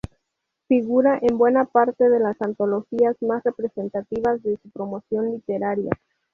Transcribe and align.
Figura 0.67 1.19
en 1.21 1.37
buena 1.37 1.65
parte 1.65 2.09
de 2.09 2.19
las 2.19 2.41
antologías 2.41 3.15
más 3.21 3.43
representativas 3.43 4.41
de 4.41 4.57
su 4.57 4.71
promoción 4.71 5.29
literaria. 5.31 5.91